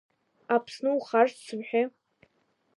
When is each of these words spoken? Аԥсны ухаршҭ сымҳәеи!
Аԥсны 0.55 0.89
ухаршҭ 0.97 1.37
сымҳәеи! 1.45 1.85